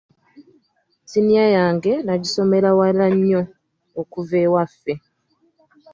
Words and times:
Siniya 1.09 1.45
yange 1.57 1.91
nagisomera 2.05 2.69
wala 2.79 3.05
nnyo 3.15 3.41
okuva 4.01 4.37
ewaffe. 4.47 4.93